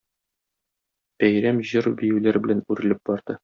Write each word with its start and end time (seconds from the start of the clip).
Бәйрәм 1.23 1.61
җыр-биюләр 1.73 2.43
белән 2.47 2.65
үрелеп 2.77 3.05
барды. 3.13 3.39